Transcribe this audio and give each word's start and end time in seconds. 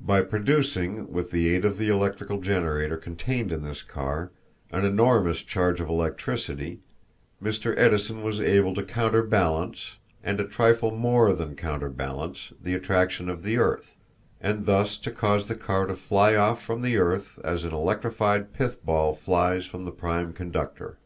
By 0.00 0.20
producing, 0.22 1.12
with 1.12 1.32
the 1.32 1.52
aid 1.52 1.64
of 1.64 1.76
the 1.76 1.88
electrical 1.88 2.40
generator 2.40 2.96
contained 2.96 3.50
in 3.50 3.64
this 3.64 3.82
car, 3.82 4.30
an 4.70 4.84
enormous 4.84 5.42
charge 5.42 5.80
of 5.80 5.88
electricity, 5.88 6.78
Mr. 7.42 7.74
Edison 7.76 8.22
was 8.22 8.40
able 8.40 8.74
to 8.76 8.84
counterbalance, 8.84 9.96
and 10.22 10.38
a 10.38 10.46
trifle 10.46 10.92
more 10.94 11.32
than 11.32 11.56
counterbalance, 11.56 12.52
the 12.62 12.74
attraction 12.74 13.28
of 13.28 13.42
the 13.42 13.56
earth, 13.58 13.96
and 14.40 14.66
thus 14.66 14.98
cause 15.00 15.48
the 15.48 15.56
car 15.56 15.86
to 15.86 15.96
fly 15.96 16.36
off 16.36 16.62
from 16.62 16.82
the 16.82 16.96
earth 16.96 17.40
as 17.42 17.64
an 17.64 17.74
electrified 17.74 18.52
pith 18.52 18.86
ball 18.86 19.14
flies 19.14 19.66
from 19.66 19.84
the 19.84 19.90
prime 19.90 20.32
conductor. 20.32 20.96